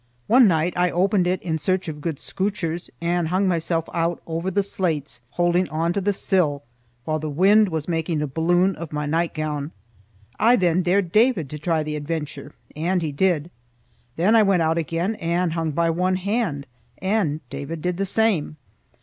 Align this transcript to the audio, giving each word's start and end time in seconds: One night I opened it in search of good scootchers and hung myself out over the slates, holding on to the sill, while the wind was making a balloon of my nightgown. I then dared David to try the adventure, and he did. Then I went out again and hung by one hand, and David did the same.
One 0.25 0.47
night 0.47 0.73
I 0.75 0.89
opened 0.89 1.27
it 1.27 1.39
in 1.43 1.59
search 1.59 1.87
of 1.87 2.01
good 2.01 2.17
scootchers 2.19 2.89
and 3.01 3.27
hung 3.27 3.47
myself 3.47 3.87
out 3.93 4.19
over 4.25 4.49
the 4.49 4.63
slates, 4.63 5.21
holding 5.33 5.69
on 5.69 5.93
to 5.93 6.01
the 6.01 6.11
sill, 6.11 6.63
while 7.05 7.19
the 7.19 7.29
wind 7.29 7.69
was 7.69 7.87
making 7.87 8.19
a 8.19 8.25
balloon 8.25 8.75
of 8.77 8.91
my 8.91 9.05
nightgown. 9.05 9.69
I 10.39 10.55
then 10.55 10.81
dared 10.81 11.11
David 11.11 11.51
to 11.51 11.59
try 11.59 11.83
the 11.83 11.95
adventure, 11.95 12.55
and 12.75 13.03
he 13.03 13.11
did. 13.11 13.51
Then 14.15 14.35
I 14.35 14.41
went 14.41 14.63
out 14.63 14.79
again 14.79 15.13
and 15.17 15.53
hung 15.53 15.69
by 15.69 15.91
one 15.91 16.15
hand, 16.15 16.65
and 16.97 17.39
David 17.51 17.83
did 17.83 17.97
the 17.97 18.05
same. 18.05 18.57